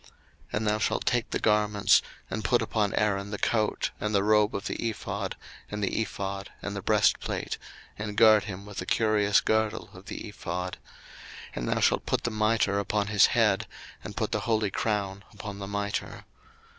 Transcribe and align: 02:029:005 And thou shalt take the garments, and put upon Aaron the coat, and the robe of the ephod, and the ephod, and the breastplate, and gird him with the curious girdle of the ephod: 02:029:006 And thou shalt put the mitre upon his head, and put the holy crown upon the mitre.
02:029:005 0.01 0.09
And 0.53 0.67
thou 0.67 0.77
shalt 0.79 1.05
take 1.05 1.29
the 1.29 1.37
garments, 1.39 2.01
and 2.27 2.43
put 2.43 2.63
upon 2.63 2.91
Aaron 2.95 3.29
the 3.29 3.37
coat, 3.37 3.91
and 4.01 4.15
the 4.15 4.23
robe 4.23 4.55
of 4.55 4.65
the 4.65 4.89
ephod, 4.89 5.35
and 5.69 5.83
the 5.83 6.01
ephod, 6.01 6.49
and 6.63 6.75
the 6.75 6.81
breastplate, 6.81 7.59
and 7.99 8.17
gird 8.17 8.45
him 8.45 8.65
with 8.65 8.77
the 8.79 8.87
curious 8.87 9.41
girdle 9.41 9.91
of 9.93 10.07
the 10.07 10.27
ephod: 10.27 10.79
02:029:006 11.49 11.57
And 11.57 11.69
thou 11.69 11.79
shalt 11.81 12.05
put 12.07 12.23
the 12.23 12.31
mitre 12.31 12.79
upon 12.79 13.07
his 13.09 13.27
head, 13.37 13.67
and 14.03 14.17
put 14.17 14.31
the 14.31 14.39
holy 14.49 14.71
crown 14.71 15.23
upon 15.31 15.59
the 15.59 15.67
mitre. 15.67 16.25